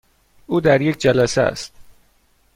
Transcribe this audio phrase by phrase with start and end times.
[0.47, 1.73] او در یک جلسه است.